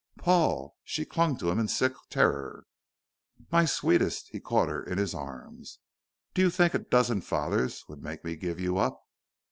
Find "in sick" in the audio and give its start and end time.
1.59-1.93